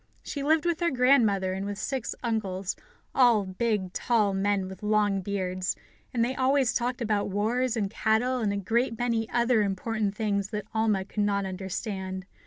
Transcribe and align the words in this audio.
She 0.23 0.41
lived 0.41 0.65
with 0.65 0.79
her 0.79 0.89
grandmother 0.89 1.53
and 1.53 1.63
with 1.63 1.77
six 1.77 2.15
uncles, 2.23 2.75
all 3.13 3.45
big, 3.45 3.93
tall 3.93 4.33
men 4.33 4.67
with 4.67 4.81
long 4.81 5.21
beards, 5.21 5.75
and 6.11 6.25
they 6.25 6.33
always 6.35 6.73
talked 6.73 7.01
about 7.03 7.29
wars, 7.29 7.77
and 7.77 7.87
cattle, 7.87 8.39
and 8.39 8.51
a 8.51 8.57
great 8.57 8.97
many 8.97 9.29
other 9.29 9.61
important 9.61 10.15
things 10.15 10.47
that 10.49 10.65
Alma 10.73 11.05
could 11.05 11.21
not 11.23 11.45
understand. 11.45 12.25